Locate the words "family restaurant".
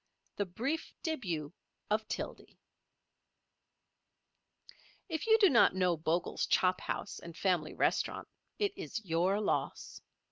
7.37-8.27